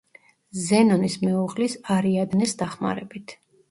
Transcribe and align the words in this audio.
ზენონის 0.61 1.19
მეუღლის 1.27 1.79
არიადნეს 1.99 2.61
დახმარებით. 2.67 3.41